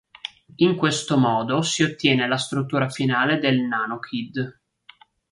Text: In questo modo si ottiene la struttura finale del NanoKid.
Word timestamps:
In 0.55 0.77
questo 0.77 1.15
modo 1.15 1.61
si 1.61 1.83
ottiene 1.83 2.27
la 2.27 2.37
struttura 2.39 2.89
finale 2.89 3.37
del 3.37 3.59
NanoKid. 3.61 4.59